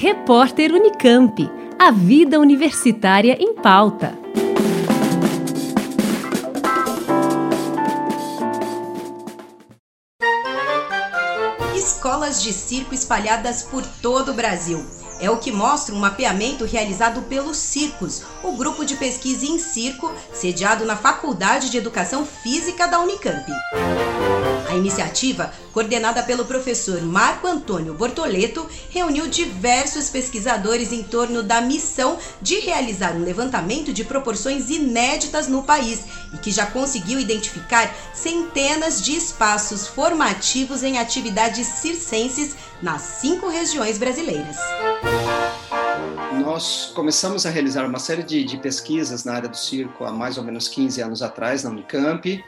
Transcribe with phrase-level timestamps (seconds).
[0.00, 1.50] Repórter Unicamp.
[1.76, 4.16] A vida universitária em pauta.
[11.74, 14.86] Escolas de circo espalhadas por todo o Brasil.
[15.20, 20.14] É o que mostra um mapeamento realizado pelo Circos, o grupo de pesquisa em circo
[20.32, 23.50] sediado na Faculdade de Educação Física da Unicamp.
[24.68, 32.18] A iniciativa, coordenada pelo professor Marco Antônio Bortoleto, reuniu diversos pesquisadores em torno da missão
[32.42, 39.02] de realizar um levantamento de proporções inéditas no país e que já conseguiu identificar centenas
[39.02, 44.58] de espaços formativos em atividades circenses nas cinco regiões brasileiras.
[46.42, 50.36] Nós começamos a realizar uma série de, de pesquisas na área do circo há mais
[50.36, 52.44] ou menos 15 anos atrás, na Unicamp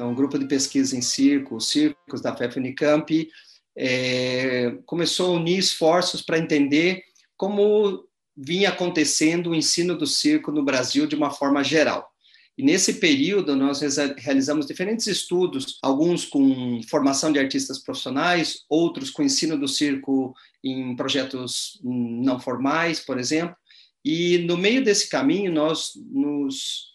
[0.00, 3.28] então, um grupo de pesquisa em circo, os circos da FEF Unicamp,
[3.76, 7.02] é, começou a unir esforços para entender
[7.36, 12.08] como vinha acontecendo o ensino do circo no Brasil de uma forma geral.
[12.56, 13.82] E nesse período, nós
[14.16, 20.34] realizamos diferentes estudos, alguns com formação de artistas profissionais, outros com ensino do circo
[20.64, 23.54] em projetos não formais, por exemplo.
[24.02, 26.88] E no meio desse caminho, nós nos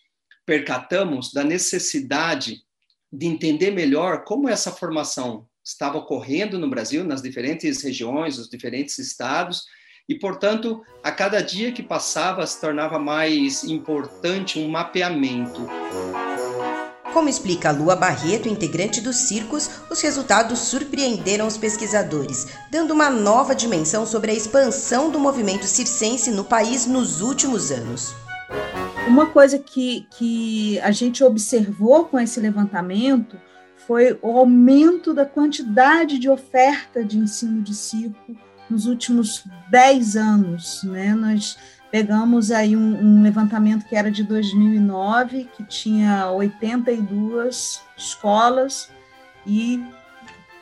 [0.44, 2.65] percatamos da necessidade
[3.16, 9.00] de entender melhor como essa formação estava ocorrendo no Brasil, nas diferentes regiões, nos diferentes
[9.00, 9.64] estados,
[10.08, 15.68] e, portanto, a cada dia que passava se tornava mais importante um mapeamento.
[17.12, 23.56] Como explica Lua Barreto, integrante dos circos, os resultados surpreenderam os pesquisadores, dando uma nova
[23.56, 28.25] dimensão sobre a expansão do movimento circense no país nos últimos anos.
[29.08, 33.40] Uma coisa que, que a gente observou com esse levantamento
[33.86, 38.36] foi o aumento da quantidade de oferta de ensino de circo
[38.68, 40.84] nos últimos 10 anos.
[40.84, 41.14] Né?
[41.14, 41.56] Nós
[41.92, 48.90] pegamos aí um, um, levantamento que era de 2009, que tinha 82 escolas
[49.46, 49.84] e,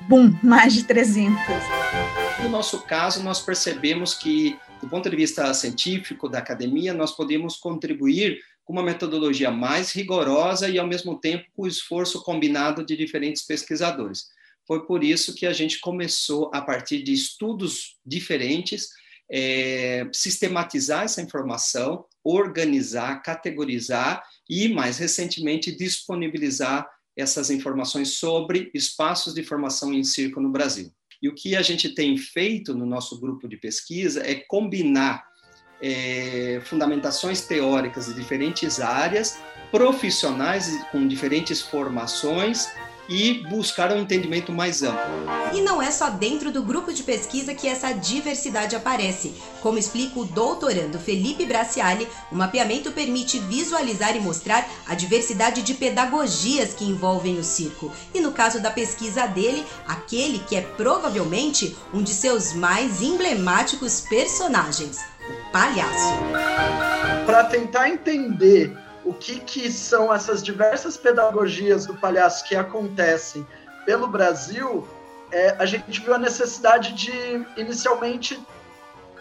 [0.02, 1.40] bum, mais de 300.
[2.44, 7.56] No nosso caso, nós percebemos que do ponto de vista científico, da academia, nós podemos
[7.56, 12.98] contribuir com uma metodologia mais rigorosa e, ao mesmo tempo, com o esforço combinado de
[12.98, 14.28] diferentes pesquisadores.
[14.68, 18.90] Foi por isso que a gente começou, a partir de estudos diferentes,
[19.32, 29.44] é, sistematizar essa informação, organizar, categorizar e, mais recentemente, disponibilizar essas informações sobre espaços de
[29.44, 30.92] formação em circo no Brasil.
[31.24, 35.24] E o que a gente tem feito no nosso grupo de pesquisa é combinar
[35.82, 39.42] é, fundamentações teóricas de diferentes áreas,
[39.72, 42.68] profissionais com diferentes formações
[43.10, 45.02] e buscar um entendimento mais amplo.
[45.54, 49.34] E não é só dentro do grupo de pesquisa que essa diversidade aparece.
[49.62, 55.74] Como explica o doutorando Felipe Braciali, o mapeamento permite visualizar e mostrar a diversidade de
[55.74, 57.92] pedagogias que envolvem o circo.
[58.14, 64.02] E no caso da pesquisa dele, aquele que é provavelmente um de seus mais emblemáticos
[64.02, 65.00] personagens,
[65.30, 66.14] o palhaço.
[67.26, 73.46] Para tentar entender o que, que são essas diversas pedagogias do palhaço que acontecem
[73.86, 74.88] pelo Brasil,
[75.32, 78.42] é, a gente viu a necessidade de, inicialmente,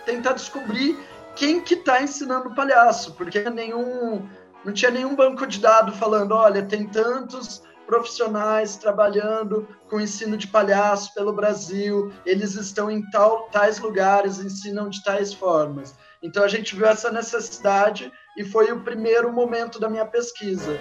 [0.05, 0.99] tentar descobrir
[1.35, 4.29] quem que está ensinando o palhaço, porque nenhum,
[4.65, 10.47] não tinha nenhum banco de dados falando, olha, tem tantos profissionais trabalhando com ensino de
[10.47, 15.95] palhaço pelo Brasil, eles estão em tal, tais lugares, ensinam de tais formas.
[16.23, 20.79] Então a gente viu essa necessidade e foi o primeiro momento da minha pesquisa.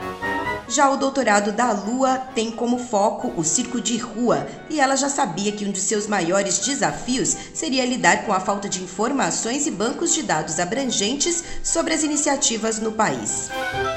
[0.69, 5.09] Já o doutorado da Lua tem como foco o circo de rua e ela já
[5.09, 9.71] sabia que um de seus maiores desafios seria lidar com a falta de informações e
[9.71, 13.49] bancos de dados abrangentes sobre as iniciativas no país.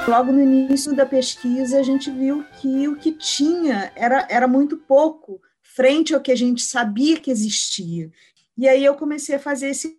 [0.09, 4.79] Logo no início da pesquisa, a gente viu que o que tinha era, era muito
[4.79, 8.11] pouco frente ao que a gente sabia que existia.
[8.57, 9.99] E aí eu comecei a fazer esse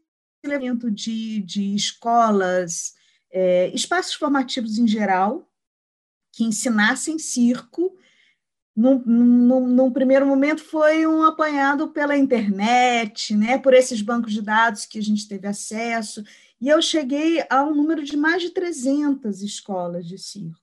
[0.54, 2.94] evento de, de escolas,
[3.32, 5.50] é, espaços formativos em geral,
[6.32, 7.98] que ensinassem circo.
[8.76, 14.42] Num, num, num, primeiro momento foi um apanhado pela internet, né, por esses bancos de
[14.42, 16.22] dados que a gente teve acesso,
[16.60, 20.60] e eu cheguei a um número de mais de 300 escolas de circo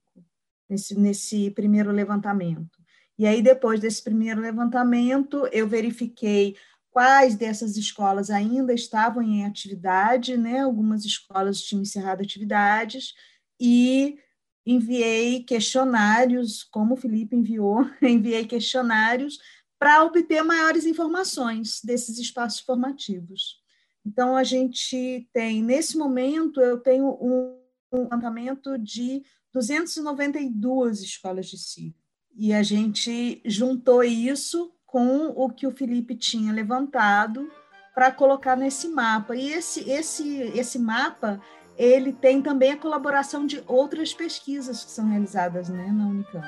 [0.68, 2.82] nesse, nesse primeiro levantamento.
[3.18, 6.56] E aí, depois desse primeiro levantamento, eu verifiquei
[6.92, 10.60] quais dessas escolas ainda estavam em atividade, né?
[10.60, 13.14] Algumas escolas tinham encerrado atividades
[13.58, 14.18] e
[14.64, 19.38] enviei questionários, como o Felipe enviou, enviei questionários
[19.78, 23.60] para obter maiores informações desses espaços formativos.
[24.06, 27.58] Então, a gente tem, nesse momento, eu tenho um,
[27.92, 31.98] levantamento de 292 escolas de circo.
[32.34, 37.50] E a gente juntou isso com o que o Felipe tinha levantado
[37.94, 39.34] para colocar nesse mapa.
[39.34, 41.40] E esse, esse, esse mapa
[41.78, 46.46] ele tem também a colaboração de outras pesquisas que são realizadas né, na Unicamp.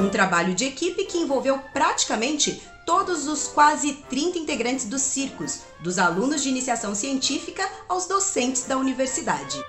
[0.00, 5.98] Um trabalho de equipe que envolveu praticamente todos os quase 30 integrantes dos circos, dos
[5.98, 9.60] alunos de iniciação científica aos docentes da universidade.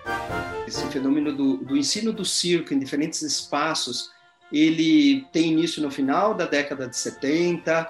[0.68, 4.12] Esse fenômeno do, do ensino do circo em diferentes espaços,
[4.51, 7.89] ele tem início no final da década de 70,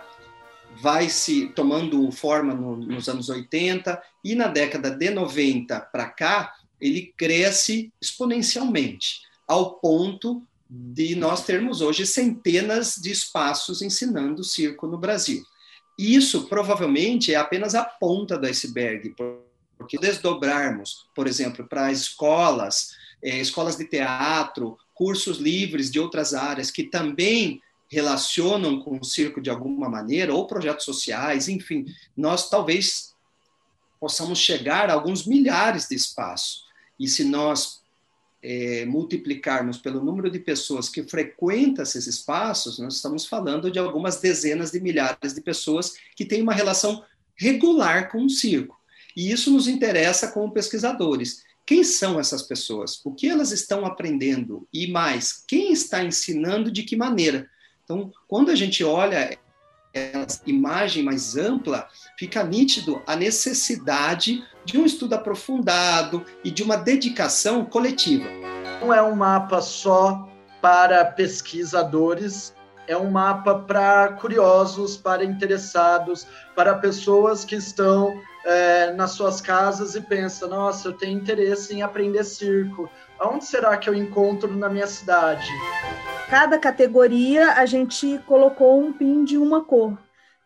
[0.82, 6.54] vai se tomando forma no, nos anos 80 e na década de 90 para cá
[6.80, 14.98] ele cresce exponencialmente ao ponto de nós termos hoje centenas de espaços ensinando circo no
[14.98, 15.42] Brasil.
[15.98, 19.16] Isso provavelmente é apenas a ponta do iceberg,
[19.78, 26.72] porque desdobrarmos, por exemplo, para escolas, é, escolas de teatro, cursos livres de outras áreas
[26.72, 31.86] que também relacionam com o circo de alguma maneira, ou projetos sociais, enfim,
[32.16, 33.16] nós talvez
[34.00, 36.66] possamos chegar a alguns milhares de espaços.
[37.00, 37.82] E se nós
[38.42, 44.18] é, multiplicarmos pelo número de pessoas que frequentam esses espaços, nós estamos falando de algumas
[44.18, 47.04] dezenas de milhares de pessoas que têm uma relação
[47.36, 48.76] regular com o circo.
[49.16, 51.44] E isso nos interessa como pesquisadores.
[51.68, 53.02] Quem são essas pessoas?
[53.04, 54.66] O que elas estão aprendendo?
[54.74, 57.46] E mais, quem está ensinando de que maneira?
[57.84, 59.38] Então, quando a gente olha
[59.94, 66.78] essa imagem mais ampla, fica nítido a necessidade de um estudo aprofundado e de uma
[66.78, 68.30] dedicação coletiva.
[68.80, 70.26] Não é um mapa só
[70.62, 72.56] para pesquisadores,
[72.88, 76.26] é um mapa para curiosos, para interessados,
[76.56, 81.82] para pessoas que estão é, nas suas casas e pensam: nossa, eu tenho interesse em
[81.82, 82.90] aprender circo.
[83.20, 85.48] Aonde será que eu encontro na minha cidade?
[86.30, 89.98] Cada categoria a gente colocou um pin de uma cor.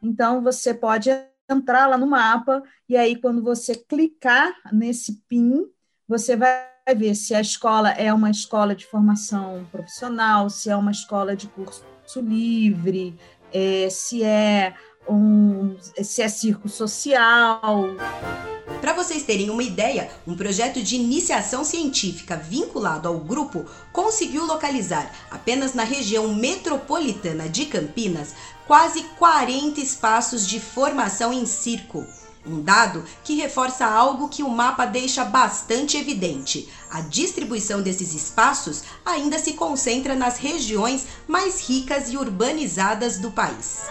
[0.01, 1.09] Então você pode
[1.49, 5.67] entrar lá no mapa e aí quando você clicar nesse pin,
[6.07, 6.65] você vai
[6.95, 11.47] ver se a escola é uma escola de formação profissional, se é uma escola de
[11.47, 11.83] curso
[12.17, 13.15] livre,
[13.53, 14.73] é, se é
[15.07, 17.71] um, se é circo social.
[18.79, 25.11] Para vocês terem uma ideia, um projeto de iniciação científica vinculado ao grupo conseguiu localizar,
[25.29, 28.33] apenas na região metropolitana de Campinas,
[28.65, 32.05] quase 40 espaços de formação em circo.
[32.43, 38.81] Um dado que reforça algo que o mapa deixa bastante evidente: a distribuição desses espaços
[39.05, 43.81] ainda se concentra nas regiões mais ricas e urbanizadas do país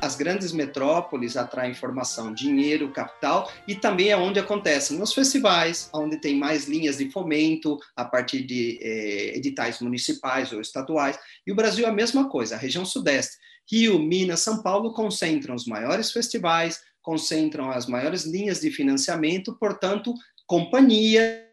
[0.00, 6.16] as grandes metrópoles atraem informação, dinheiro, capital, e também é onde acontecem nos festivais, onde
[6.16, 11.18] tem mais linhas de fomento a partir de eh, editais municipais ou estaduais.
[11.46, 13.36] E o Brasil é a mesma coisa, a região sudeste.
[13.70, 20.14] Rio, Minas, São Paulo concentram os maiores festivais, concentram as maiores linhas de financiamento, portanto,
[20.46, 21.44] companhias,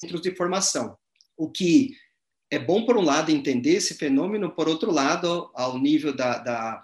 [0.00, 0.96] centros de formação.
[1.36, 1.94] O que
[2.50, 6.82] é bom, por um lado, entender esse fenômeno, por outro lado, ao nível da, da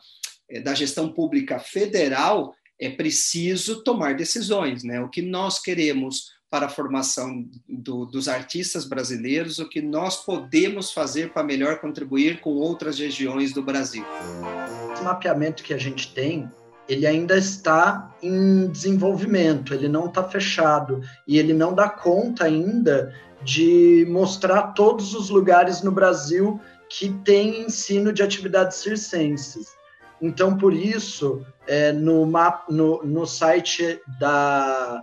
[0.60, 5.00] da gestão pública federal, é preciso tomar decisões, né?
[5.00, 10.92] O que nós queremos para a formação do, dos artistas brasileiros, o que nós podemos
[10.92, 14.04] fazer para melhor contribuir com outras regiões do Brasil.
[15.00, 16.48] O mapeamento que a gente tem,
[16.88, 23.12] ele ainda está em desenvolvimento, ele não está fechado e ele não dá conta ainda
[23.42, 29.74] de mostrar todos os lugares no Brasil que tem ensino de atividades circenses.
[30.20, 35.02] Então, por isso, é, no, map, no, no site da,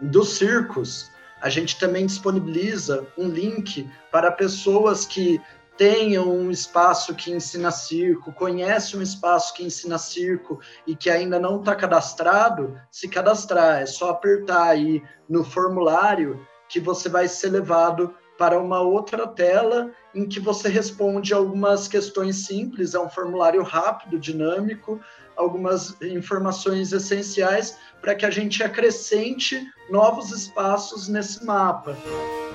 [0.00, 5.40] dos circos, a gente também disponibiliza um link para pessoas que
[5.76, 11.38] tenham um espaço que ensina circo, conhece um espaço que ensina circo e que ainda
[11.38, 13.80] não está cadastrado, se cadastrar.
[13.80, 19.92] É só apertar aí no formulário que você vai ser levado para uma outra tela
[20.14, 24.98] em que você responde algumas questões simples, é um formulário rápido, dinâmico,
[25.36, 31.94] algumas informações essenciais para que a gente acrescente novos espaços nesse mapa.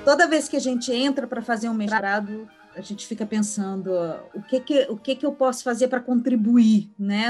[0.03, 3.91] Toda vez que a gente entra para fazer um mestrado, a gente fica pensando
[4.33, 7.27] o que que, o que, que eu posso fazer para contribuir, né?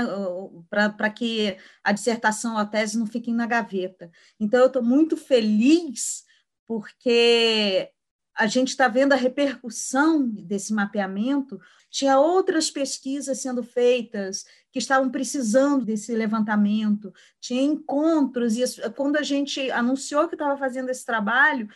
[0.70, 4.10] para que a dissertação, a tese não fiquem na gaveta.
[4.40, 6.24] Então, eu estou muito feliz
[6.66, 7.92] porque
[8.38, 11.60] a gente está vendo a repercussão desse mapeamento.
[11.90, 19.24] Tinha outras pesquisas sendo feitas que estavam precisando desse levantamento, tinha encontros, e quando a
[19.24, 21.70] gente anunciou que estava fazendo esse trabalho,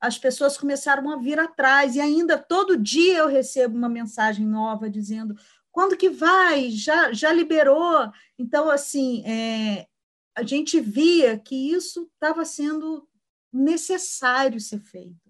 [0.00, 4.88] as pessoas começaram a vir atrás, e ainda todo dia eu recebo uma mensagem nova
[4.88, 5.34] dizendo
[5.74, 6.70] quando que vai?
[6.70, 8.08] Já, já liberou?
[8.38, 9.88] Então, assim, é,
[10.36, 13.08] a gente via que isso estava sendo
[13.52, 15.23] necessário ser feito.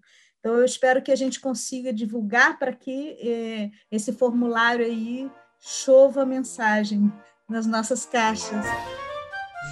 [0.45, 5.27] Então, eu espero que a gente consiga divulgar para que é, esse formulário aí
[5.59, 7.11] chova a mensagem
[7.49, 8.63] nas nossas caixas.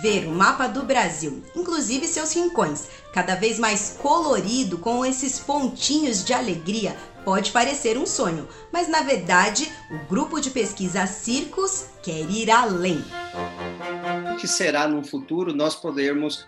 [0.02, 6.26] Ver o mapa do Brasil, inclusive seus rincões, cada vez mais colorido com esses pontinhos
[6.26, 12.28] de alegria, pode parecer um sonho, mas na verdade o grupo de pesquisa Circos quer
[12.32, 12.98] ir além.
[14.34, 16.48] O que será no futuro nós podermos